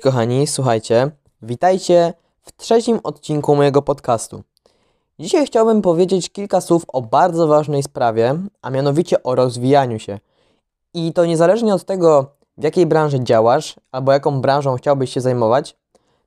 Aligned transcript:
Kochani, 0.00 0.46
słuchajcie, 0.46 1.10
witajcie 1.42 2.14
w 2.42 2.56
trzecim 2.56 3.00
odcinku 3.02 3.56
mojego 3.56 3.82
podcastu. 3.82 4.42
Dzisiaj 5.18 5.46
chciałbym 5.46 5.82
powiedzieć 5.82 6.30
kilka 6.30 6.60
słów 6.60 6.82
o 6.88 7.02
bardzo 7.02 7.46
ważnej 7.46 7.82
sprawie, 7.82 8.34
a 8.62 8.70
mianowicie 8.70 9.22
o 9.22 9.34
rozwijaniu 9.34 9.98
się. 9.98 10.18
I 10.94 11.12
to 11.12 11.26
niezależnie 11.26 11.74
od 11.74 11.84
tego, 11.84 12.26
w 12.58 12.62
jakiej 12.62 12.86
branży 12.86 13.24
działasz, 13.24 13.76
albo 13.92 14.12
jaką 14.12 14.40
branżą 14.40 14.76
chciałbyś 14.76 15.12
się 15.12 15.20
zajmować, 15.20 15.76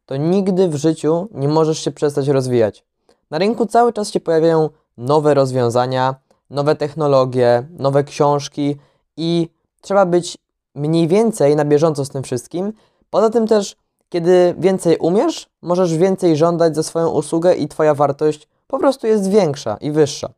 to 0.06 0.18
nigdy 0.18 0.68
w 0.68 0.76
życiu 0.76 1.28
nie 1.32 1.48
możesz 1.48 1.80
się 1.80 1.92
przestać 1.92 2.28
rozwijać. 2.28 2.84
Na 3.32 3.38
rynku 3.38 3.66
cały 3.66 3.94
czas 3.94 4.12
się 4.12 4.20
pojawiają 4.20 4.70
nowe 4.98 5.34
rozwiązania, 5.34 6.16
nowe 6.50 6.76
technologie, 6.76 7.68
nowe 7.80 8.04
książki 8.04 8.78
i 9.18 9.50
trzeba 9.82 10.06
być 10.06 10.38
mniej 10.76 11.08
więcej 11.08 11.56
na 11.56 11.66
bieżąco 11.66 12.06
z 12.06 12.10
tym 12.10 12.24
wszystkim. 12.24 12.74
Poza 13.14 13.30
tym 13.30 13.48
też, 13.48 13.76
kiedy 14.10 14.56
więcej 14.58 14.98
umiesz, 14.98 15.50
możesz 15.62 15.98
więcej 15.98 16.38
żądać 16.38 16.76
za 16.76 16.84
swoją 16.84 17.10
usługę 17.10 17.56
i 17.56 17.68
Twoja 17.68 17.94
wartość 17.96 18.48
po 18.68 18.80
prostu 18.80 19.08
jest 19.08 19.30
większa 19.30 19.78
i 19.78 19.92
wyższa. 19.92 20.30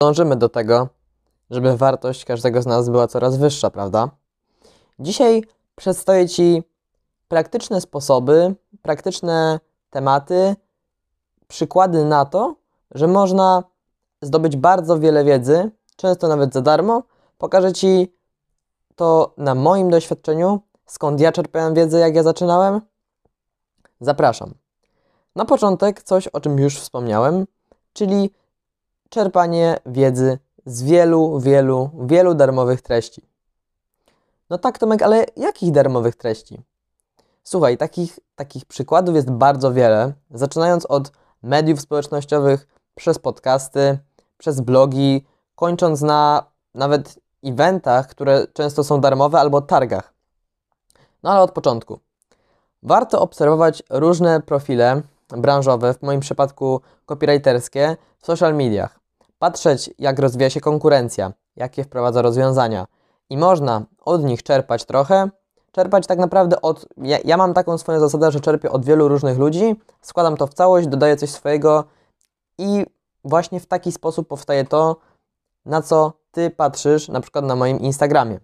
Dążymy 0.00 0.36
do 0.36 0.48
tego, 0.48 0.88
żeby 1.50 1.76
wartość 1.76 2.24
każdego 2.24 2.62
z 2.62 2.66
nas 2.66 2.88
była 2.88 3.06
coraz 3.06 3.36
wyższa, 3.36 3.70
prawda? 3.70 4.10
Dzisiaj 4.98 5.42
przedstawię 5.76 6.28
Ci 6.28 6.62
praktyczne 7.28 7.80
sposoby, 7.80 8.54
praktyczne 8.82 9.60
tematy, 9.90 10.56
przykłady 11.48 12.04
na 12.04 12.24
to, 12.24 12.54
że 12.90 13.06
można 13.06 13.62
zdobyć 14.22 14.56
bardzo 14.56 14.98
wiele 14.98 15.24
wiedzy, 15.24 15.70
często 15.96 16.28
nawet 16.28 16.52
za 16.52 16.60
darmo. 16.60 17.02
Pokażę 17.38 17.72
Ci 17.72 18.14
to 18.96 19.34
na 19.36 19.54
moim 19.54 19.90
doświadczeniu, 19.90 20.60
skąd 20.86 21.20
ja 21.20 21.32
czerpiałem 21.32 21.74
wiedzę, 21.74 21.98
jak 21.98 22.14
ja 22.14 22.22
zaczynałem. 22.22 22.80
Zapraszam. 24.00 24.54
Na 25.36 25.44
początek 25.44 26.02
coś, 26.02 26.28
o 26.28 26.40
czym 26.40 26.58
już 26.58 26.80
wspomniałem, 26.80 27.46
czyli 27.92 28.30
czerpanie 29.08 29.76
wiedzy 29.86 30.38
z 30.66 30.82
wielu, 30.82 31.40
wielu, 31.40 31.90
wielu 32.00 32.34
darmowych 32.34 32.82
treści. 32.82 33.28
No 34.50 34.58
tak, 34.58 34.78
Tomek, 34.78 35.02
ale 35.02 35.26
jakich 35.36 35.72
darmowych 35.72 36.16
treści? 36.16 36.60
Słuchaj, 37.44 37.78
takich, 37.78 38.18
takich 38.36 38.64
przykładów 38.64 39.14
jest 39.14 39.30
bardzo 39.30 39.72
wiele, 39.72 40.12
zaczynając 40.30 40.86
od 40.86 41.12
mediów 41.42 41.80
społecznościowych, 41.80 42.66
przez 42.94 43.18
podcasty, 43.18 43.98
przez 44.38 44.60
blogi, 44.60 45.26
kończąc 45.54 46.00
na 46.00 46.46
nawet 46.74 47.18
eventach, 47.44 48.06
które 48.06 48.46
często 48.52 48.84
są 48.84 49.00
darmowe, 49.00 49.40
albo 49.40 49.60
targach. 49.60 50.13
No 51.24 51.30
ale 51.30 51.40
od 51.40 51.52
początku. 51.52 51.98
Warto 52.82 53.20
obserwować 53.20 53.82
różne 53.90 54.40
profile 54.40 55.02
branżowe, 55.28 55.94
w 55.94 56.02
moim 56.02 56.20
przypadku 56.20 56.80
copywriterskie, 57.06 57.96
w 58.18 58.26
social 58.26 58.54
mediach. 58.54 59.00
Patrzeć, 59.38 59.90
jak 59.98 60.18
rozwija 60.18 60.50
się 60.50 60.60
konkurencja, 60.60 61.32
jakie 61.56 61.84
wprowadza 61.84 62.22
rozwiązania. 62.22 62.86
I 63.30 63.36
można 63.36 63.82
od 64.04 64.24
nich 64.24 64.42
czerpać 64.42 64.84
trochę, 64.84 65.30
czerpać 65.72 66.06
tak 66.06 66.18
naprawdę 66.18 66.62
od. 66.62 66.86
Ja, 66.96 67.18
ja, 67.24 67.36
mam 67.36 67.54
taką 67.54 67.78
swoją 67.78 68.00
zasadę, 68.00 68.32
że 68.32 68.40
czerpię 68.40 68.70
od 68.70 68.84
wielu 68.84 69.08
różnych 69.08 69.38
ludzi, 69.38 69.80
składam 70.00 70.36
to 70.36 70.46
w 70.46 70.54
całość, 70.54 70.88
dodaję 70.88 71.16
coś 71.16 71.30
swojego 71.30 71.84
i 72.58 72.86
właśnie 73.24 73.60
w 73.60 73.66
taki 73.66 73.92
sposób 73.92 74.28
powstaje 74.28 74.64
to, 74.64 74.96
na 75.66 75.82
co 75.82 76.12
Ty 76.32 76.50
patrzysz 76.50 77.08
na 77.08 77.20
przykład 77.20 77.44
na 77.44 77.56
moim 77.56 77.80
Instagramie. 77.80 78.40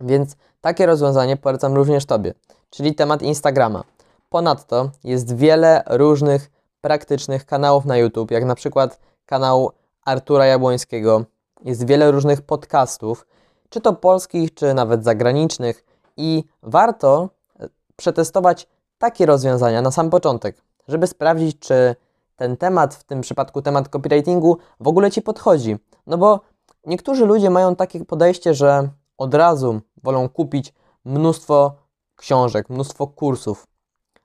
Więc 0.00 0.36
takie 0.62 0.86
rozwiązanie 0.86 1.36
polecam 1.36 1.74
również 1.74 2.06
Tobie, 2.06 2.34
czyli 2.70 2.94
temat 2.94 3.22
Instagrama. 3.22 3.84
Ponadto 4.28 4.90
jest 5.04 5.36
wiele 5.36 5.82
różnych 5.86 6.50
praktycznych 6.80 7.46
kanałów 7.46 7.84
na 7.84 7.96
YouTube, 7.96 8.30
jak 8.30 8.44
na 8.44 8.54
przykład 8.54 9.00
kanał 9.26 9.72
Artura 10.04 10.46
Jabłońskiego. 10.46 11.24
Jest 11.64 11.86
wiele 11.86 12.10
różnych 12.10 12.42
podcastów, 12.42 13.26
czy 13.68 13.80
to 13.80 13.92
polskich, 13.92 14.54
czy 14.54 14.74
nawet 14.74 15.04
zagranicznych, 15.04 15.84
i 16.16 16.44
warto 16.62 17.28
e, 17.60 17.68
przetestować 17.96 18.68
takie 18.98 19.26
rozwiązania 19.26 19.82
na 19.82 19.90
sam 19.90 20.10
początek, 20.10 20.56
żeby 20.88 21.06
sprawdzić, 21.06 21.58
czy 21.58 21.96
ten 22.36 22.56
temat, 22.56 22.94
w 22.94 23.04
tym 23.04 23.20
przypadku 23.20 23.62
temat 23.62 23.88
copywritingu, 23.88 24.58
w 24.80 24.88
ogóle 24.88 25.10
Ci 25.10 25.22
podchodzi. 25.22 25.76
No 26.06 26.18
bo 26.18 26.40
niektórzy 26.86 27.26
ludzie 27.26 27.50
mają 27.50 27.76
takie 27.76 28.04
podejście, 28.04 28.54
że 28.54 28.88
od 29.18 29.34
razu 29.34 29.80
wolą 30.02 30.28
kupić 30.28 30.74
mnóstwo 31.04 31.76
książek, 32.16 32.70
mnóstwo 32.70 33.06
kursów. 33.06 33.66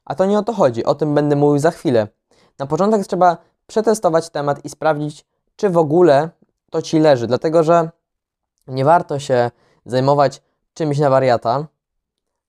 A 0.05 0.15
to 0.15 0.25
nie 0.25 0.39
o 0.39 0.43
to 0.43 0.53
chodzi, 0.53 0.85
o 0.85 0.95
tym 0.95 1.15
będę 1.15 1.35
mówił 1.35 1.59
za 1.59 1.71
chwilę. 1.71 2.07
Na 2.59 2.65
początek 2.65 3.07
trzeba 3.07 3.37
przetestować 3.67 4.29
temat 4.29 4.65
i 4.65 4.69
sprawdzić, 4.69 5.25
czy 5.55 5.69
w 5.69 5.77
ogóle 5.77 6.29
to 6.71 6.81
Ci 6.81 6.99
leży, 6.99 7.27
dlatego 7.27 7.63
że 7.63 7.89
nie 8.67 8.85
warto 8.85 9.19
się 9.19 9.51
zajmować 9.85 10.41
czymś 10.73 10.99
na 10.99 11.09
wariata, 11.09 11.67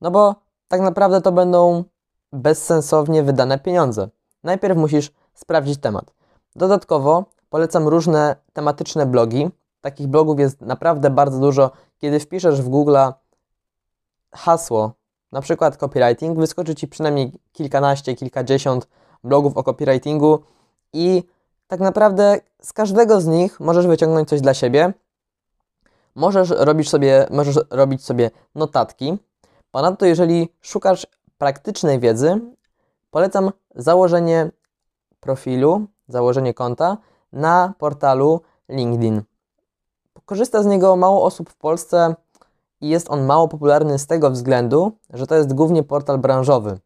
no 0.01 0.11
bo 0.11 0.35
tak 0.69 0.81
naprawdę 0.81 1.21
to 1.21 1.33
będą 1.33 1.85
bezsensownie 2.33 3.23
wydane 3.23 3.59
pieniądze. 3.59 4.09
Najpierw 4.45 4.79
musisz 4.79 5.13
sprawdzić 5.35 5.81
temat. 5.81 6.15
Dodatkowo 6.57 7.25
polecam 7.51 7.89
różne 7.89 8.37
tematyczne 8.53 9.07
blogi. 9.07 9.51
Takich 9.81 10.07
blogów 10.07 10.39
jest 10.41 10.61
naprawdę 10.61 11.11
bardzo 11.11 11.39
dużo. 11.39 11.71
Kiedy 11.99 12.21
wpiszesz 12.21 12.63
w 12.63 12.69
Google 12.69 12.97
hasło, 14.33 14.93
na 15.33 15.41
przykład 15.41 15.77
copywriting, 15.77 16.39
wyskoczy 16.39 16.75
Ci 16.75 16.89
przynajmniej 16.89 17.33
kilkanaście, 17.53 18.15
kilkadziesiąt 18.15 18.89
blogów 19.25 19.57
o 19.57 19.63
copywritingu 19.63 20.43
i 20.93 21.23
tak 21.67 21.81
naprawdę 21.81 22.41
z 22.63 22.73
każdego 22.73 23.21
z 23.21 23.27
nich 23.27 23.61
możesz 23.61 23.87
wyciągnąć 23.87 24.29
coś 24.29 24.41
dla 24.41 24.55
siebie. 24.55 24.93
Możesz 26.15 26.51
robić 26.51 26.89
sobie, 26.89 27.27
możesz 27.31 27.59
robić 27.71 28.05
sobie 28.05 28.31
notatki. 28.55 29.19
Ponadto, 29.71 30.07
jeżeli 30.07 30.49
szukasz 30.61 31.07
praktycznej 31.39 31.99
wiedzy, 31.99 32.41
polecam 33.11 33.51
założenie 33.75 34.51
profilu, 35.21 35.87
założenie 36.09 36.55
konta 36.55 36.97
na 37.33 37.75
portalu 37.79 38.41
LinkedIn. 38.69 39.23
Korzysta 40.29 40.63
z 40.63 40.67
niego 40.67 40.97
mało 40.97 41.25
osób 41.25 41.51
w 41.51 41.57
Polsce 41.57 42.15
i 42.81 42.89
jest 42.89 43.11
on 43.11 43.27
mało 43.27 43.49
popularny 43.49 43.99
z 43.99 44.07
tego 44.07 44.31
względu, 44.31 44.93
że 45.13 45.27
to 45.27 45.35
jest 45.35 45.55
głównie 45.55 45.83
portal 45.83 46.19
branżowy. 46.19 46.79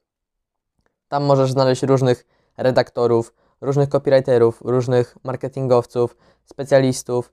Tam 1.08 1.24
możesz 1.24 1.52
znaleźć 1.52 1.82
różnych 1.82 2.26
redaktorów, 2.56 3.34
różnych 3.60 3.88
copywriterów, 3.88 4.62
różnych 4.64 5.16
marketingowców, 5.24 6.16
specjalistów 6.44 7.32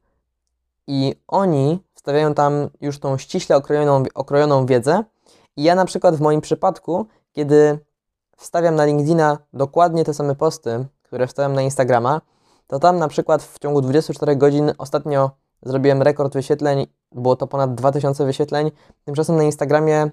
i 0.87 1.15
oni 1.27 1.83
wstawiają 1.93 2.33
tam 2.33 2.69
już 2.81 2.99
tą 2.99 3.17
ściśle 3.17 3.55
okrojoną, 3.57 4.03
okrojoną 4.15 4.65
wiedzę. 4.65 5.03
I 5.55 5.63
ja 5.63 5.75
na 5.75 5.85
przykład 5.85 6.15
w 6.15 6.21
moim 6.21 6.41
przypadku, 6.41 7.05
kiedy 7.31 7.79
wstawiam 8.37 8.75
na 8.75 8.85
LinkedIna 8.85 9.37
dokładnie 9.53 10.05
te 10.05 10.13
same 10.13 10.35
posty, 10.35 10.85
które 11.03 11.27
wstawiam 11.27 11.53
na 11.53 11.61
Instagrama, 11.61 12.21
to 12.67 12.79
tam 12.79 12.97
na 12.97 13.07
przykład 13.07 13.43
w 13.43 13.59
ciągu 13.59 13.81
24 13.81 14.35
godzin 14.35 14.73
ostatnio 14.77 15.31
zrobiłem 15.63 16.01
rekord 16.01 16.33
wyświetleń, 16.33 16.87
było 17.11 17.35
to 17.35 17.47
ponad 17.47 17.75
2000 17.75 18.25
wyświetleń, 18.25 18.71
tymczasem 19.05 19.37
na 19.37 19.43
Instagramie 19.43 20.09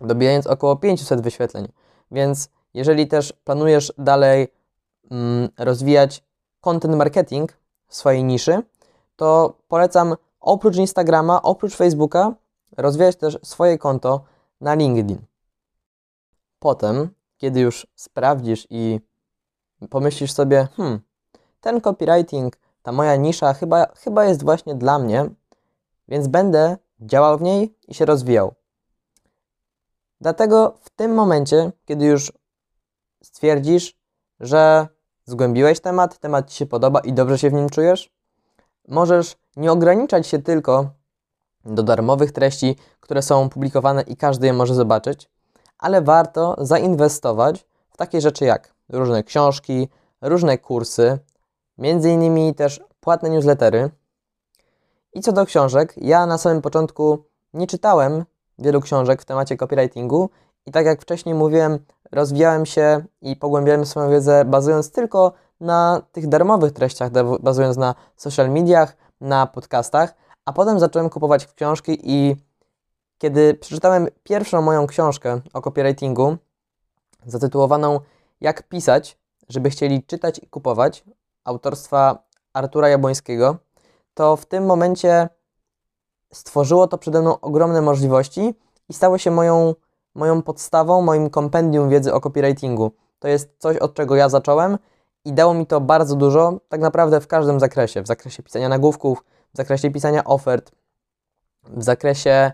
dobijając 0.00 0.46
około 0.46 0.76
500 0.76 1.20
wyświetleń. 1.20 1.68
Więc 2.10 2.48
jeżeli 2.74 3.08
też 3.08 3.32
planujesz 3.44 3.92
dalej 3.98 4.48
mm, 5.10 5.48
rozwijać 5.58 6.24
content 6.60 6.96
marketing 6.96 7.52
w 7.86 7.96
swojej 7.96 8.24
niszy, 8.24 8.62
to 9.16 9.56
polecam 9.68 10.14
oprócz 10.40 10.76
Instagrama, 10.76 11.42
oprócz 11.42 11.76
Facebooka, 11.76 12.34
rozwijać 12.76 13.16
też 13.16 13.38
swoje 13.42 13.78
konto 13.78 14.24
na 14.60 14.74
LinkedIn. 14.74 15.18
Potem, 16.58 17.08
kiedy 17.36 17.60
już 17.60 17.86
sprawdzisz 17.94 18.66
i 18.70 19.00
pomyślisz 19.90 20.32
sobie, 20.32 20.68
hmm, 20.76 21.00
ten 21.60 21.80
copywriting, 21.80 22.56
ta 22.82 22.92
moja 22.92 23.16
nisza 23.16 23.54
chyba, 23.54 23.86
chyba 23.96 24.24
jest 24.24 24.44
właśnie 24.44 24.74
dla 24.74 24.98
mnie, 24.98 25.30
więc 26.08 26.28
będę 26.28 26.76
działał 27.00 27.38
w 27.38 27.42
niej 27.42 27.74
i 27.88 27.94
się 27.94 28.04
rozwijał. 28.04 28.54
Dlatego 30.20 30.74
w 30.80 30.90
tym 30.90 31.14
momencie, 31.14 31.72
kiedy 31.84 32.06
już 32.06 32.32
stwierdzisz, 33.22 33.96
że 34.40 34.88
zgłębiłeś 35.24 35.80
temat, 35.80 36.18
temat 36.18 36.50
Ci 36.50 36.56
się 36.56 36.66
podoba 36.66 37.00
i 37.00 37.12
dobrze 37.12 37.38
się 37.38 37.50
w 37.50 37.52
nim 37.52 37.68
czujesz, 37.68 38.12
możesz 38.88 39.36
nie 39.56 39.72
ograniczać 39.72 40.26
się 40.26 40.38
tylko 40.38 40.90
do 41.64 41.82
darmowych 41.82 42.32
treści, 42.32 42.76
które 43.00 43.22
są 43.22 43.48
publikowane 43.48 44.02
i 44.02 44.16
każdy 44.16 44.46
je 44.46 44.52
może 44.52 44.74
zobaczyć, 44.74 45.30
ale 45.78 46.02
warto 46.02 46.56
zainwestować 46.58 47.66
w 47.90 47.96
takie 47.96 48.20
rzeczy 48.20 48.44
jak 48.44 48.74
różne 48.88 49.22
książki, 49.22 49.88
różne 50.20 50.58
kursy, 50.58 51.18
między 51.80 52.10
innymi 52.10 52.54
też 52.54 52.80
płatne 53.00 53.30
newslettery. 53.30 53.90
I 55.12 55.20
co 55.20 55.32
do 55.32 55.46
książek, 55.46 55.94
ja 55.96 56.26
na 56.26 56.38
samym 56.38 56.62
początku 56.62 57.24
nie 57.54 57.66
czytałem 57.66 58.24
wielu 58.58 58.80
książek 58.80 59.22
w 59.22 59.24
temacie 59.24 59.56
copywritingu 59.56 60.30
I 60.66 60.72
tak 60.72 60.86
jak 60.86 61.02
wcześniej 61.02 61.34
mówiłem, 61.34 61.78
rozwijałem 62.12 62.66
się 62.66 63.04
i 63.22 63.36
pogłębiałem 63.36 63.86
swoją 63.86 64.10
wiedzę 64.10 64.44
bazując 64.44 64.92
tylko 64.92 65.32
na 65.60 66.02
tych 66.12 66.28
darmowych 66.28 66.72
treściach, 66.72 67.10
bazując 67.40 67.76
na 67.76 67.94
social 68.16 68.50
mediach, 68.50 68.96
na 69.20 69.46
podcastach, 69.46 70.14
a 70.44 70.52
potem 70.52 70.80
zacząłem 70.80 71.10
kupować 71.10 71.46
książki 71.46 71.98
i 72.02 72.36
kiedy 73.18 73.54
przeczytałem 73.54 74.08
pierwszą 74.22 74.62
moją 74.62 74.86
książkę 74.86 75.40
o 75.52 75.60
copywritingu, 75.62 76.36
zatytułowaną 77.26 78.00
Jak 78.40 78.68
pisać, 78.68 79.18
żeby 79.48 79.70
chcieli 79.70 80.02
czytać 80.02 80.38
i 80.38 80.46
kupować, 80.46 81.04
autorstwa 81.44 82.24
Artura 82.52 82.88
Jabłońskiego, 82.88 83.56
to 84.14 84.36
w 84.36 84.46
tym 84.46 84.66
momencie 84.66 85.28
stworzyło 86.32 86.86
to 86.86 86.98
przede 86.98 87.20
mną 87.20 87.40
ogromne 87.40 87.82
możliwości 87.82 88.54
i 88.88 88.94
stało 88.94 89.18
się 89.18 89.30
moją, 89.30 89.74
moją 90.14 90.42
podstawą, 90.42 91.02
moim 91.02 91.30
kompendium 91.30 91.88
wiedzy 91.88 92.14
o 92.14 92.20
copywritingu. 92.20 92.92
To 93.18 93.28
jest 93.28 93.50
coś, 93.58 93.76
od 93.76 93.94
czego 93.94 94.16
ja 94.16 94.28
zacząłem 94.28 94.78
i 95.24 95.32
dało 95.32 95.54
mi 95.54 95.66
to 95.66 95.80
bardzo 95.80 96.16
dużo, 96.16 96.60
tak 96.68 96.80
naprawdę 96.80 97.20
w 97.20 97.26
każdym 97.26 97.60
zakresie. 97.60 98.02
W 98.02 98.06
zakresie 98.06 98.42
pisania 98.42 98.68
nagłówków, 98.68 99.24
w 99.54 99.56
zakresie 99.56 99.90
pisania 99.90 100.24
ofert, 100.24 100.72
w 101.64 101.82
zakresie 101.82 102.52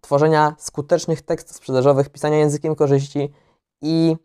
tworzenia 0.00 0.54
skutecznych 0.58 1.22
tekstów 1.22 1.56
sprzedażowych, 1.56 2.08
pisania 2.08 2.36
językiem 2.36 2.74
korzyści 2.74 3.32
i 3.82 4.16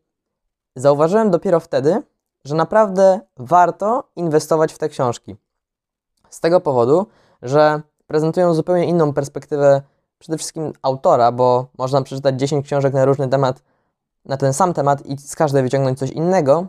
zauważyłem 0.76 1.32
dopiero 1.32 1.60
wtedy, 1.60 2.04
że 2.44 2.56
naprawdę 2.56 3.20
warto 3.38 4.04
inwestować 4.16 4.74
w 4.74 4.78
te 4.78 4.90
książki. 4.90 5.36
Z 6.30 6.40
tego 6.40 6.62
powodu, 6.62 7.06
że 7.42 7.82
prezentują 8.08 8.54
zupełnie 8.54 8.86
inną 8.86 9.14
perspektywę 9.14 9.82
przede 10.20 10.38
wszystkim 10.38 10.74
autora, 10.82 11.32
bo 11.32 11.68
można 11.78 12.02
przeczytać 12.02 12.40
10 12.40 12.66
książek 12.66 12.94
na 12.94 13.06
różny 13.06 13.28
temat, 13.28 13.64
na 14.26 14.38
ten 14.38 14.54
sam 14.54 14.74
temat 14.74 15.06
i 15.06 15.18
z 15.18 15.36
każdej 15.36 15.64
wyciągnąć 15.64 16.00
coś 16.00 16.10
innego, 16.10 16.66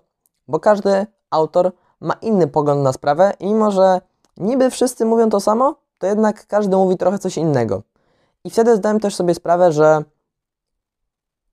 bo 0.48 0.60
każdy 0.60 1.06
autor 1.30 1.72
ma 2.00 2.14
inny 2.14 2.48
pogląd 2.48 2.82
na 2.82 2.92
sprawę 2.92 3.32
i 3.40 3.46
mimo, 3.46 3.70
że 3.70 4.00
niby 4.36 4.70
wszyscy 4.70 5.04
mówią 5.04 5.30
to 5.30 5.40
samo, 5.40 5.74
to 5.98 6.06
jednak 6.06 6.46
każdy 6.46 6.76
mówi 6.76 6.96
trochę 6.96 7.18
coś 7.18 7.36
innego. 7.36 7.82
I 8.44 8.50
wtedy 8.50 8.76
zdałem 8.76 9.00
też 9.00 9.14
sobie 9.14 9.34
sprawę, 9.34 9.72
że 9.72 10.04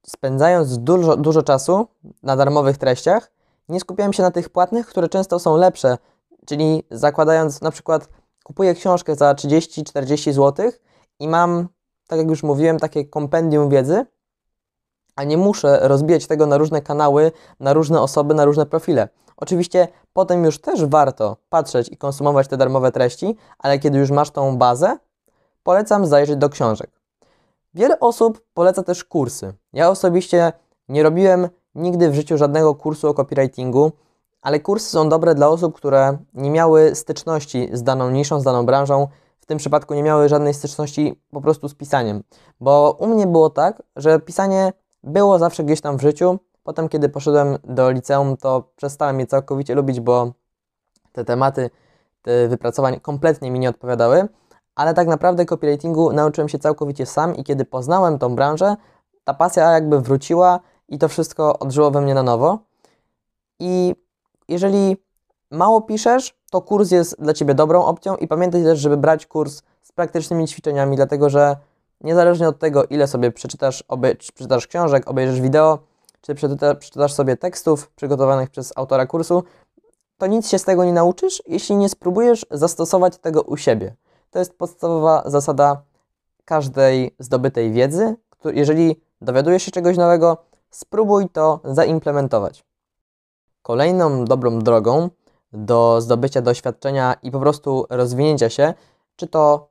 spędzając 0.06 0.77
dużo, 0.77 1.18
dużo 1.18 1.44
czasu 1.44 1.88
na 2.24 2.36
darmowych 2.36 2.77
treściach, 2.77 3.31
nie 3.69 3.80
skupiałem 3.80 4.13
się 4.13 4.24
na 4.24 4.31
tych 4.31 4.50
płatnych, 4.50 4.88
które 4.88 5.10
często 5.10 5.39
są 5.39 5.57
lepsze, 5.57 5.98
czyli 6.45 6.83
zakładając 6.92 7.62
na 7.62 7.71
przykład 7.71 8.10
kupuję 8.44 8.74
książkę 8.74 9.16
za 9.16 9.33
30-40 9.33 10.33
zł 10.33 10.71
i 11.19 11.27
mam, 11.27 11.68
tak 12.07 12.19
jak 12.19 12.30
już 12.30 12.44
mówiłem, 12.44 12.80
takie 12.80 13.06
kompendium 13.06 13.69
wiedzy, 13.69 14.06
a 15.16 15.24
nie 15.24 15.38
muszę 15.38 15.80
rozbijać 15.81 16.27
tego 16.27 16.45
na 16.45 16.57
różne 16.57 16.81
kanały, 16.81 17.31
na 17.60 17.74
różne 17.74 18.01
osoby, 18.01 18.33
na 18.33 18.45
różne 18.45 18.66
profile. 18.66 19.10
Oczywiście 19.38 19.88
potem 20.13 20.44
już 20.45 20.62
też 20.62 20.86
warto 20.86 21.38
patrzeć 21.50 21.89
i 21.92 21.98
konsumować 21.98 22.48
te 22.48 22.57
darmowe 22.57 22.92
treści, 22.92 23.36
ale 23.57 23.80
kiedy 23.80 24.00
już 24.00 24.12
masz 24.12 24.31
tą 24.31 24.57
bazę, 24.57 24.98
polecam 25.63 26.06
zajrzeć 26.06 26.36
do 26.36 26.50
książek. 26.50 26.92
Wiele 27.74 28.00
osób 28.00 28.42
poleca 28.54 28.83
też 28.83 29.04
kursy. 29.04 29.54
Ja 29.74 29.89
osobiście 29.89 30.54
nie 30.89 31.04
robiłem 31.04 31.50
nigdy 31.75 32.10
w 32.10 32.16
życiu 32.16 32.38
żadnego 32.38 32.75
kursu 32.75 33.10
o 33.10 33.13
copywritingu, 33.13 33.92
ale 34.42 34.60
kursy 34.60 34.89
są 34.89 35.10
dobre 35.10 35.36
dla 35.36 35.48
osób, 35.48 35.75
które 35.75 36.18
nie 36.33 36.51
miały 36.51 36.95
styczności 36.95 37.69
z 37.74 37.83
daną 37.83 38.10
niszą, 38.10 38.39
z 38.39 38.44
daną 38.44 38.66
branżą. 38.66 39.07
W 39.39 39.45
tym 39.45 39.57
przypadku 39.57 39.94
nie 39.94 40.04
miały 40.04 40.30
żadnej 40.30 40.54
styczności 40.54 41.21
po 41.31 41.42
prostu 41.42 41.69
z 41.69 41.75
pisaniem. 41.75 42.24
Bo 42.60 42.98
u 43.00 43.07
mnie 43.07 43.27
było 43.27 43.50
tak, 43.50 43.83
że 43.95 44.19
pisanie 44.19 44.74
było 45.04 45.39
zawsze 45.39 45.63
gdzieś 45.63 45.81
tam 45.81 45.98
w 45.98 46.01
życiu. 46.01 46.39
Potem, 46.63 46.89
kiedy 46.89 47.10
poszedłem 47.10 47.57
do 47.63 47.92
liceum, 47.92 48.38
to 48.38 48.63
przestałem 48.75 49.19
je 49.19 49.27
całkowicie 49.27 49.75
lubić, 49.75 50.00
bo 50.00 50.31
te 51.12 51.25
tematy 51.25 51.69
te 52.22 52.48
wypracowań 52.48 53.00
kompletnie 53.00 53.51
mi 53.51 53.60
nie 53.60 53.69
odpowiadały. 53.69 54.27
Ale 54.75 54.94
tak 54.94 55.07
naprawdę 55.07 55.45
copywritingu 55.45 56.13
nauczyłem 56.13 56.50
się 56.50 56.60
całkowicie 56.60 57.06
sam 57.06 57.36
i 57.36 57.44
kiedy 57.44 57.65
poznałem 57.65 58.19
tą 58.19 58.36
branżę, 58.36 58.75
ta 59.24 59.33
pasja 59.33 59.72
jakby 59.72 60.01
wróciła 60.01 60.60
i 60.89 60.97
to 60.97 61.07
wszystko 61.07 61.59
odżyło 61.59 61.91
we 61.91 62.01
mnie 62.01 62.13
na 62.13 62.24
nowo. 62.24 62.59
I 63.59 63.95
jeżeli 64.47 64.97
mało 65.51 65.81
piszesz, 65.81 66.36
to 66.51 66.62
kurs 66.62 66.91
jest 66.91 67.21
dla 67.21 67.33
Ciebie 67.33 67.53
dobrą 67.53 67.86
opcją 67.86 68.15
i 68.15 68.27
pamiętaj 68.27 68.63
też, 68.63 68.80
żeby 68.80 68.97
brać 68.97 69.25
kurs 69.25 69.62
z 69.81 69.91
praktycznymi 69.91 70.47
ćwiczeniami, 70.47 70.95
dlatego 70.95 71.30
że 71.30 71.57
niezależnie 72.01 72.47
od 72.47 72.59
tego, 72.59 72.83
ile 72.83 73.07
sobie 73.07 73.31
przeczytasz, 73.31 73.83
obej 73.88 74.15
przeczytasz 74.15 74.68
książek, 74.68 75.09
obejrzysz 75.09 75.41
wideo, 75.41 75.80
czy 76.21 76.36
przeczyta 76.36 76.75
przeczytasz 76.75 77.13
sobie 77.13 77.38
tekstów 77.38 77.89
przygotowanych 77.89 78.50
przez 78.50 78.74
autora 78.75 79.06
kursu, 79.06 79.44
to 80.18 80.27
nic 80.27 80.50
się 80.50 80.59
z 80.59 80.63
tego 80.63 80.86
nie 80.86 80.94
nauczysz, 80.94 81.44
jeśli 81.47 81.75
nie 81.75 81.89
spróbujesz 81.89 82.45
zastosować 82.51 83.18
tego 83.18 83.41
u 83.41 83.57
siebie. 83.57 83.95
To 84.31 84.39
jest 84.39 84.57
podstawowa 84.57 85.24
zasada 85.25 85.81
każdej 86.45 87.15
zdobytej 87.19 87.71
wiedzy. 87.71 88.15
Jeżeli 88.53 89.01
dowiadujesz 89.21 89.63
się 89.63 89.71
czegoś 89.71 89.97
nowego, 89.97 90.38
spróbuj 90.71 91.30
to 91.30 91.60
zaimplementować. 91.63 92.66
Kolejną 93.62 94.25
dobrą 94.25 94.60
drogą 94.60 95.10
do 95.54 96.01
zdobycia 96.01 96.42
doświadczenia 96.42 97.16
i 97.24 97.31
po 97.31 97.39
prostu 97.39 97.86
rozwinięcia 97.89 98.50
się, 98.50 98.74
czy 99.16 99.27
to 99.27 99.69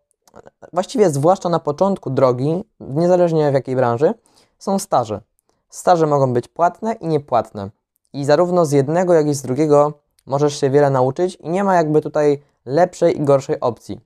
właściwie 0.73 1.11
zwłaszcza 1.11 1.49
na 1.49 1.59
początku 1.59 2.11
drogi, 2.11 2.65
niezależnie 2.81 3.51
w 3.51 3.55
jakiej 3.55 3.77
branży, 3.77 4.15
są 4.59 4.79
staże. 4.79 5.21
Staże 5.69 6.07
mogą 6.07 6.33
być 6.33 6.49
płatne 6.49 6.93
i 6.93 7.07
niepłatne. 7.07 7.71
I 8.13 8.25
zarówno 8.25 8.67
z 8.67 8.73
jednego, 8.73 9.15
jak 9.15 9.27
i 9.27 9.35
z 9.35 9.43
drugiego 9.43 9.93
możesz 10.27 10.61
się 10.61 10.71
wiele 10.71 10.91
nauczyć 10.91 11.37
i 11.37 11.49
nie 11.49 11.65
ma 11.65 11.75
jakby 11.75 12.01
tutaj 12.01 12.43
lepszej 12.67 13.17
i 13.17 13.25
gorszej 13.25 13.61
opcji. 13.61 14.01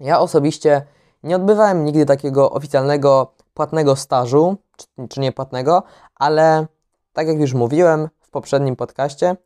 Ja 0.00 0.20
osobiście 0.20 0.86
nie 1.22 1.36
odbywałem 1.36 1.84
nigdy 1.84 2.06
takiego 2.06 2.50
oficjalnego 2.50 3.32
płatnego 3.56 3.96
stażu, 3.96 4.56
czy, 4.76 4.86
czy 5.08 5.20
niepłatnego, 5.20 5.82
ale 6.14 6.66
tak 7.12 7.28
jak 7.28 7.40
już 7.40 7.54
mówiłem 7.54 8.08
w 8.20 8.30
poprzednim 8.30 8.76
podcaście, 8.76 9.36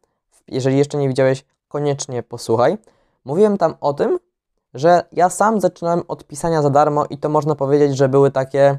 jeżeli 0.49 0.79
jeszcze 0.79 0.99
nie 0.99 1.09
widziałeś, 1.09 1.45
koniecznie 1.69 2.23
posłuchaj. 2.23 2.79
Mówiłem 3.25 3.59
tam 3.59 3.75
o 3.81 3.93
tym, 3.93 4.19
że 4.75 5.05
ja 5.13 5.29
sam 5.29 5.61
zaczynałem 5.61 6.03
od 6.09 6.27
pisania 6.27 6.63
za 6.63 6.71
darmo 6.71 7.05
i 7.11 7.19
to 7.19 7.29
można 7.29 7.55
powiedzieć, 7.55 7.97
że 7.97 8.09
były 8.09 8.31
takie 8.31 8.79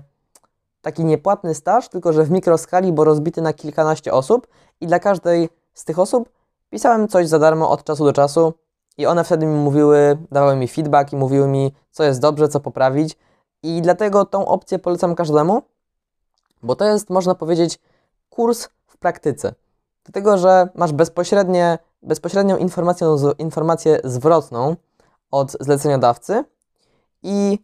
taki 0.81 1.05
niepłatny 1.05 1.55
staż, 1.55 1.89
tylko 1.89 2.13
że 2.13 2.23
w 2.23 2.31
mikroskali, 2.31 2.93
bo 2.93 3.03
rozbity 3.03 3.41
na 3.41 3.53
kilkanaście 3.53 4.13
osób 4.13 4.47
i 4.81 4.87
dla 4.87 4.99
każdej 4.99 5.49
z 5.73 5.85
tych 5.85 5.99
osób 5.99 6.29
pisałem 6.69 7.07
coś 7.07 7.27
za 7.27 7.39
darmo 7.39 7.69
od 7.69 7.83
czasu 7.83 8.05
do 8.05 8.13
czasu 8.13 8.53
i 8.97 9.05
one 9.05 9.23
wtedy 9.23 9.45
mi 9.45 9.55
mówiły, 9.55 10.17
dawały 10.31 10.55
mi 10.55 10.67
feedback 10.67 11.13
i 11.13 11.15
mówiły 11.15 11.47
mi, 11.47 11.73
co 11.91 12.03
jest 12.03 12.21
dobrze, 12.21 12.47
co 12.47 12.59
poprawić. 12.59 13.17
I 13.63 13.81
dlatego 13.81 14.25
tą 14.25 14.45
opcję 14.45 14.79
polecam 14.79 15.15
każdemu, 15.15 15.61
bo 16.63 16.75
to 16.75 16.85
jest, 16.85 17.09
można 17.09 17.35
powiedzieć, 17.35 17.79
kurs 18.29 18.69
w 18.87 18.97
praktyce. 18.97 19.53
Dlatego, 20.03 20.37
że 20.37 20.69
masz 20.75 20.91
bezpośrednie, 20.93 21.77
bezpośrednią 22.03 22.57
informację, 22.57 23.15
informację 23.37 23.99
zwrotną 24.03 24.75
od 25.31 25.51
zleceniodawcy 25.59 26.43
i 27.23 27.59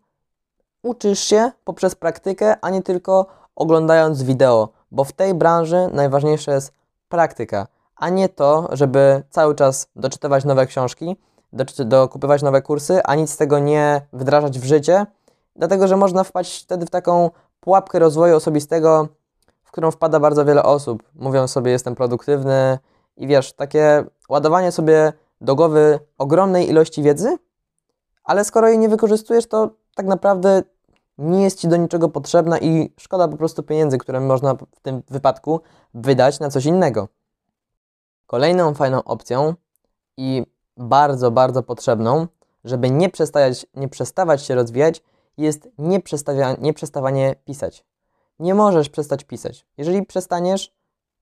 uczysz 0.84 1.20
się 1.20 1.52
poprzez 1.64 1.96
praktykę, 1.96 2.56
a 2.62 2.70
nie 2.70 2.84
tylko 2.84 3.26
oglądając 3.56 4.24
wideo, 4.24 4.70
bo 4.92 5.04
w 5.04 5.12
tej 5.12 5.34
branży 5.34 5.90
najważniejsza 5.94 6.54
jest 6.54 6.74
praktyka 7.10 7.68
a 7.98 8.10
nie 8.10 8.30
to, 8.30 8.70
żeby 8.72 9.24
cały 9.30 9.56
czas 9.56 9.88
doczytywać 9.96 10.46
nowe 10.46 10.66
książki, 10.66 11.18
dokupywać 11.80 12.42
nowe 12.42 12.62
kursy, 12.62 13.04
a 13.04 13.16
nic 13.16 13.32
z 13.32 13.38
tego 13.38 13.60
nie 13.60 14.02
wdrażać 14.14 14.60
w 14.60 14.66
życie, 14.66 15.06
dlatego 15.58 15.88
że 15.88 15.98
można 15.98 16.24
wpaść 16.24 16.64
wtedy 16.64 16.86
w 16.86 16.90
taką 16.90 17.30
pułapkę 17.60 18.00
rozwoju 18.00 18.36
osobistego, 18.36 19.08
w 19.64 19.72
którą 19.72 19.92
wpada 19.92 20.20
bardzo 20.20 20.46
wiele 20.46 20.64
osób. 20.64 21.04
Mówią 21.16 21.48
sobie, 21.48 21.72
jestem 21.72 21.96
produktywny 21.96 22.80
i 23.18 23.28
wiesz, 23.28 23.54
takie 23.54 24.06
ładowanie 24.30 24.72
sobie 24.72 25.14
do 25.42 25.56
głowy 25.56 26.00
ogromnej 26.18 26.70
ilości 26.70 27.04
wiedzy, 27.04 27.38
ale 28.24 28.46
skoro 28.46 28.68
jej 28.68 28.80
nie 28.80 28.90
wykorzystujesz, 28.90 29.48
to 29.48 29.70
tak 29.96 30.06
naprawdę 30.06 30.64
nie 31.18 31.44
jest 31.44 31.60
ci 31.60 31.68
do 31.68 31.78
niczego 31.78 32.10
potrzebna 32.10 32.60
i 32.60 32.94
szkoda 33.00 33.28
po 33.28 33.38
prostu 33.38 33.64
pieniędzy, 33.64 33.98
które 33.98 34.20
można 34.20 34.54
w 34.54 34.80
tym 34.82 35.04
wypadku 35.10 35.62
wydać 35.94 36.40
na 36.40 36.50
coś 36.50 36.66
innego. 36.66 37.08
Kolejną 38.28 38.74
fajną 38.74 39.04
opcją 39.04 39.54
i 40.18 40.44
bardzo, 40.78 41.32
bardzo 41.32 41.64
potrzebną, 41.64 42.28
żeby 42.64 42.92
nie, 42.92 43.10
nie 43.76 43.88
przestawać 43.88 44.44
się 44.44 44.56
rozwijać, 44.56 45.04
jest 45.38 45.70
nieprzestawanie 46.60 47.36
pisać. 47.46 47.86
Nie 48.40 48.56
możesz 48.56 48.90
przestać 48.90 49.24
pisać. 49.24 49.66
Jeżeli 49.78 50.06
przestaniesz, 50.06 50.74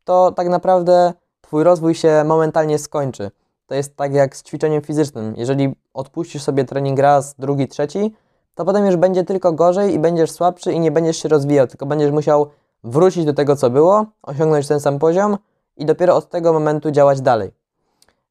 to 0.04 0.32
tak 0.32 0.50
naprawdę 0.50 1.14
Twój 1.46 1.64
rozwój 1.64 1.96
się 1.96 2.24
momentalnie 2.24 2.80
skończy. 2.80 3.32
To 3.68 3.76
jest 3.76 3.96
tak 3.96 4.14
jak 4.14 4.36
z 4.36 4.44
ćwiczeniem 4.44 4.82
fizycznym. 4.82 5.34
Jeżeli 5.38 5.76
odpuścisz 5.94 6.44
sobie 6.44 6.66
trening 6.66 7.00
raz, 7.00 7.36
drugi, 7.40 7.68
trzeci, 7.68 8.14
to 8.56 8.66
potem 8.66 8.86
już 8.86 8.96
będzie 8.96 9.24
tylko 9.24 9.52
gorzej 9.52 9.94
i 9.94 10.00
będziesz 10.00 10.32
słabszy 10.32 10.74
i 10.74 10.80
nie 10.80 10.92
będziesz 10.92 11.18
się 11.18 11.30
rozwijał, 11.30 11.68
tylko 11.68 11.86
będziesz 11.86 12.12
musiał 12.12 12.50
wrócić 12.84 13.26
do 13.26 13.34
tego, 13.34 13.56
co 13.56 13.70
było, 13.70 14.06
osiągnąć 14.24 14.68
ten 14.68 14.80
sam 14.80 15.00
poziom 15.00 15.38
i 15.78 15.86
dopiero 15.86 16.16
od 16.16 16.30
tego 16.30 16.54
momentu 16.54 16.92
działać 16.92 17.22
dalej. 17.22 17.52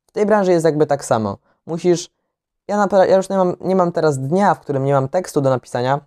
W 0.07 0.13
tej 0.13 0.27
branży 0.27 0.53
jest 0.53 0.65
jakby 0.65 0.87
tak 0.87 1.05
samo. 1.05 1.39
Musisz. 1.67 2.14
Ja, 2.69 2.87
na, 2.87 3.07
ja 3.07 3.17
już 3.17 3.29
nie 3.29 3.37
mam, 3.37 3.57
nie 3.61 3.77
mam 3.77 3.93
teraz 3.93 4.19
dnia, 4.19 4.55
w 4.55 4.61
którym 4.61 4.85
nie 4.85 4.93
mam 4.93 5.09
tekstu 5.09 5.41
do 5.41 5.51
napisania, 5.51 6.01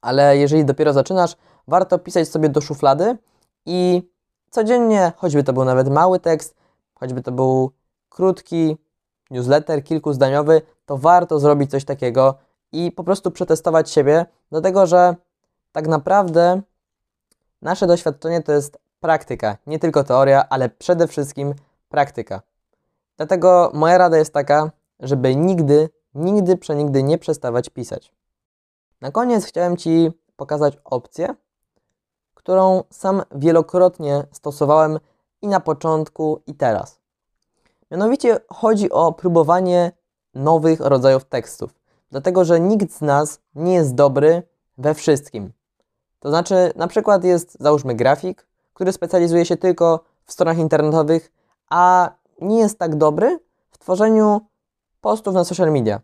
ale 0.00 0.36
jeżeli 0.36 0.64
dopiero 0.64 0.92
zaczynasz, 0.92 1.36
warto 1.68 1.98
pisać 1.98 2.28
sobie 2.28 2.48
do 2.48 2.60
szuflady 2.60 3.18
i 3.66 4.10
codziennie, 4.50 5.12
choćby 5.16 5.44
to 5.44 5.52
był 5.52 5.64
nawet 5.64 5.88
mały 5.88 6.20
tekst, 6.20 6.54
choćby 6.94 7.22
to 7.22 7.32
był 7.32 7.70
krótki 8.08 8.76
newsletter, 9.30 9.84
kilkuzdaniowy, 9.84 10.62
to 10.86 10.98
warto 10.98 11.40
zrobić 11.40 11.70
coś 11.70 11.84
takiego 11.84 12.38
i 12.72 12.92
po 12.92 13.04
prostu 13.04 13.30
przetestować 13.30 13.90
siebie, 13.90 14.26
dlatego 14.50 14.86
że 14.86 15.16
tak 15.72 15.88
naprawdę 15.88 16.62
nasze 17.62 17.86
doświadczenie 17.86 18.42
to 18.42 18.52
jest 18.52 18.78
praktyka, 19.00 19.56
nie 19.66 19.78
tylko 19.78 20.04
teoria, 20.04 20.44
ale 20.48 20.68
przede 20.68 21.08
wszystkim 21.08 21.54
praktyka. 21.88 22.42
Dlatego 23.16 23.70
moja 23.74 23.98
rada 23.98 24.18
jest 24.18 24.32
taka, 24.32 24.70
żeby 25.02 25.36
nigdy, 25.36 25.88
nigdy, 26.14 26.56
przenigdy 26.56 27.02
nie 27.02 27.18
przestawać 27.18 27.70
pisać. 27.70 28.12
Na 29.00 29.10
koniec 29.10 29.44
chciałem 29.44 29.76
Ci 29.76 30.10
pokazać 30.36 30.78
opcję, 30.84 31.34
którą 32.34 32.82
sam 32.90 33.22
wielokrotnie 33.34 34.24
stosowałem 34.32 34.98
i 35.42 35.48
na 35.48 35.60
początku, 35.60 36.42
i 36.46 36.54
teraz. 36.54 37.00
Mianowicie 37.90 38.38
chodzi 38.48 38.90
o 38.90 39.12
próbowanie 39.12 39.92
nowych 40.34 40.80
rodzajów 40.80 41.24
tekstów, 41.24 41.74
dlatego 42.10 42.44
że 42.44 42.60
nikt 42.60 42.92
z 42.92 43.00
nas 43.00 43.40
nie 43.54 43.74
jest 43.74 43.94
dobry 43.94 44.42
we 44.78 44.94
wszystkim. 44.94 45.52
To 46.20 46.28
znaczy, 46.28 46.72
na 46.76 46.86
przykład 46.86 47.24
jest, 47.24 47.56
załóżmy, 47.60 47.94
grafik, 47.94 48.46
który 48.74 48.92
specjalizuje 48.92 49.44
się 49.44 49.56
tylko 49.56 50.04
w 50.24 50.32
stronach 50.32 50.58
internetowych, 50.58 51.32
a 51.70 52.10
nie 52.40 52.58
jest 52.58 52.78
tak 52.78 52.96
dobry 52.96 53.38
w 53.70 53.78
tworzeniu 53.78 54.40
postów 55.02 55.34
na 55.34 55.44
social 55.44 55.72
media. 55.72 56.00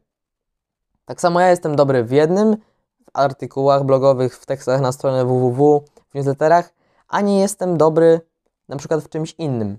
Tak 1.05 1.21
samo 1.21 1.41
ja 1.41 1.51
jestem 1.51 1.77
dobry 1.77 2.05
w 2.05 2.11
jednym, 2.11 2.57
w 3.05 3.11
artykułach 3.13 3.85
blogowych, 3.85 4.37
w 4.37 4.47
tekstach 4.47 4.81
na 4.81 4.93
stronę 4.93 5.25
www, 5.25 5.85
w 6.11 6.15
newsletterach, 6.15 6.75
a 7.09 7.21
nie 7.21 7.41
jestem 7.41 7.79
dobry 7.79 8.21
na 8.69 8.77
przykład 8.77 9.05
w 9.05 9.09
czymś 9.09 9.35
innym. 9.39 9.79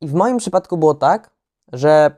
I 0.00 0.08
w 0.08 0.14
moim 0.14 0.36
przypadku 0.36 0.76
było 0.76 0.94
tak, 0.94 1.30
że 1.72 2.10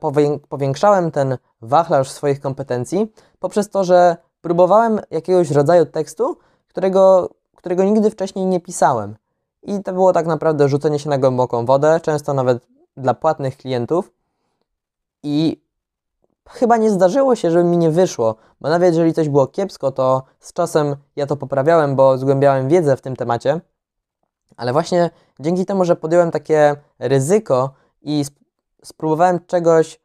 powiększałem 0.48 1.10
ten 1.10 1.38
wachlarz 1.62 2.10
swoich 2.10 2.40
kompetencji 2.40 3.12
poprzez 3.38 3.70
to, 3.70 3.84
że 3.84 4.16
próbowałem 4.40 5.00
jakiegoś 5.10 5.50
rodzaju 5.50 5.86
tekstu, 5.86 6.38
którego, 6.68 7.30
którego 7.56 7.84
nigdy 7.84 8.10
wcześniej 8.10 8.46
nie 8.46 8.60
pisałem. 8.60 9.16
I 9.62 9.82
to 9.82 9.92
było 9.92 10.12
tak 10.12 10.26
naprawdę 10.26 10.68
rzucenie 10.68 10.98
się 10.98 11.10
na 11.10 11.18
głęboką 11.18 11.66
wodę, 11.66 12.00
często 12.02 12.34
nawet 12.34 12.66
dla 12.96 13.14
płatnych 13.14 13.56
klientów. 13.56 14.12
I 15.22 15.62
chyba 16.48 16.76
nie 16.76 16.90
zdarzyło 16.90 17.36
się, 17.36 17.50
żeby 17.50 17.64
mi 17.64 17.76
nie 17.76 17.90
wyszło, 17.90 18.36
bo 18.60 18.68
nawet 18.68 18.88
jeżeli 18.88 19.14
coś 19.14 19.28
było 19.28 19.46
kiepsko, 19.46 19.92
to 19.92 20.22
z 20.40 20.52
czasem 20.52 20.96
ja 21.16 21.26
to 21.26 21.36
poprawiałem, 21.36 21.96
bo 21.96 22.18
zgłębiałem 22.18 22.68
wiedzę 22.68 22.96
w 22.96 23.00
tym 23.00 23.16
temacie. 23.16 23.60
Ale 24.56 24.72
właśnie 24.72 25.10
dzięki 25.40 25.66
temu, 25.66 25.84
że 25.84 25.96
podjąłem 25.96 26.30
takie 26.30 26.76
ryzyko 26.98 27.74
i 28.02 28.24
spróbowałem 28.84 29.40
czegoś, 29.46 30.00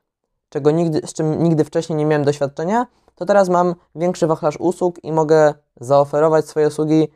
czego 0.50 0.72
nigdy, 0.72 1.02
z 1.08 1.14
czym 1.14 1.44
nigdy 1.44 1.64
wcześniej 1.64 1.98
nie 1.98 2.06
miałem 2.06 2.26
doświadczenia, 2.26 2.88
to 3.16 3.26
teraz 3.26 3.50
mam 3.50 3.76
większy 3.96 4.28
wachlarz 4.28 4.58
usług 4.60 5.04
i 5.04 5.12
mogę 5.12 5.54
zaoferować 5.76 6.46
swoje 6.46 6.68
usługi 6.68 7.08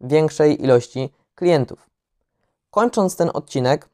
większej 0.00 0.62
ilości 0.62 1.12
klientów. 1.34 1.90
Kończąc 2.70 3.16
ten 3.16 3.30
odcinek, 3.34 3.88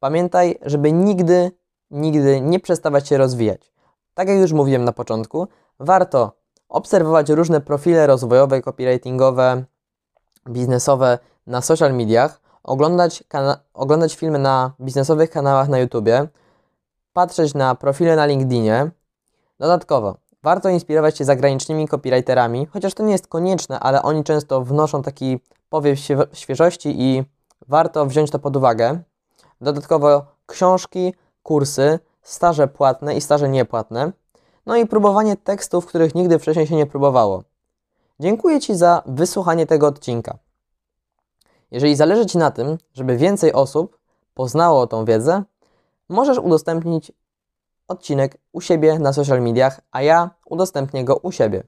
pamiętaj, 0.00 0.58
żeby 0.62 0.92
nigdy, 0.92 1.50
nigdy 1.90 2.40
nie 2.40 2.60
przestawać 2.60 3.08
się 3.08 3.18
rozwijać. 3.18 3.72
Tak 4.14 4.28
jak 4.28 4.38
już 4.38 4.52
mówiłem 4.52 4.84
na 4.84 4.92
początku, 4.92 5.48
warto 5.80 6.32
obserwować 6.68 7.30
różne 7.30 7.60
profile 7.60 8.06
rozwojowe, 8.06 8.62
copywritingowe, 8.62 9.64
biznesowe 10.48 11.18
na 11.46 11.62
social 11.62 11.94
mediach, 11.94 12.40
oglądać, 12.62 13.24
oglądać 13.74 14.14
filmy 14.16 14.38
na 14.38 14.72
biznesowych 14.80 15.30
kanałach 15.30 15.68
na 15.68 15.78
YouTube, 15.78 16.08
patrzeć 17.12 17.54
na 17.54 17.74
profile 17.74 18.16
na 18.16 18.26
LinkedInie. 18.26 18.90
Dodatkowo, 19.58 20.16
warto 20.42 20.68
inspirować 20.68 21.18
się 21.18 21.24
zagranicznymi 21.24 21.88
copywriterami, 21.88 22.66
chociaż 22.66 22.94
to 22.94 23.02
nie 23.02 23.12
jest 23.12 23.26
konieczne, 23.26 23.80
ale 23.80 24.02
oni 24.02 24.24
często 24.24 24.62
wnoszą 24.62 25.02
taki 25.02 25.40
powiew 25.68 25.98
świeżości 26.32 27.02
i 27.02 27.24
warto 27.68 28.06
wziąć 28.06 28.30
to 28.30 28.38
pod 28.38 28.56
uwagę. 28.56 29.00
Dodatkowo 29.60 30.24
książki, 30.46 31.14
kursy, 31.46 31.98
staże 32.22 32.68
płatne 32.68 33.16
i 33.16 33.20
staże 33.20 33.48
niepłatne. 33.48 34.12
No 34.66 34.76
i 34.76 34.86
próbowanie 34.86 35.36
tekstów, 35.36 35.86
których 35.86 36.14
nigdy 36.14 36.38
wcześniej 36.38 36.66
się 36.66 36.76
nie 36.76 36.86
próbowało. 36.86 37.42
Dziękuję 38.20 38.60
Ci 38.60 38.74
za 38.74 39.02
wysłuchanie 39.06 39.66
tego 39.66 39.86
odcinka. 39.86 40.38
Jeżeli 41.70 41.96
zależy 41.96 42.26
Ci 42.26 42.38
na 42.38 42.50
tym, 42.50 42.78
żeby 42.94 43.16
więcej 43.16 43.52
osób 43.52 43.98
poznało 44.34 44.86
tą 44.86 45.04
wiedzę, 45.04 45.42
możesz 46.08 46.38
udostępnić 46.38 47.12
odcinek 47.88 48.38
u 48.52 48.60
siebie 48.60 48.98
na 48.98 49.12
social 49.12 49.42
mediach, 49.42 49.80
a 49.90 50.02
ja 50.02 50.30
udostępnię 50.46 51.04
go 51.04 51.16
u 51.16 51.32
siebie. 51.32 51.62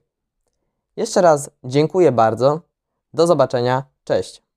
Jeszcze 0.95 1.21
raz 1.21 1.49
dziękuję 1.63 2.11
bardzo. 2.11 2.61
Do 3.13 3.27
zobaczenia. 3.27 3.83
Cześć. 4.03 4.48